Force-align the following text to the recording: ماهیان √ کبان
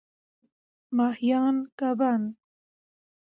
ماهیان 0.97 1.55
√ 1.65 1.67
کبان 1.79 2.21